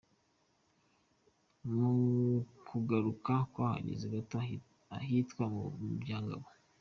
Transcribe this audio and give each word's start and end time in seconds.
Mu 1.75 1.89
kugaruka 2.67 3.33
twahagaze 3.49 4.05
gato 4.15 4.35
ahitwa 4.97 5.43
mu 5.53 5.63
Byangabo. 6.01 6.47